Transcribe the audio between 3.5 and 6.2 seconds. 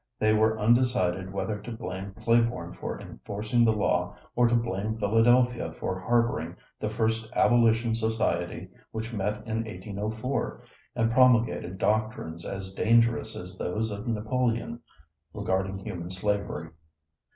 the law or to blame Philadelphia for